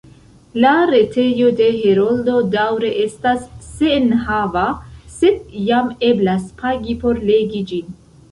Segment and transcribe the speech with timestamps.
[0.61, 4.65] La retejo de Heroldo daŭre estas senenhava,
[5.17, 7.93] sed jam eblas pagi por legi ĝin.